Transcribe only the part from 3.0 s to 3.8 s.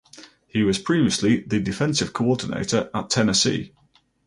Tennessee.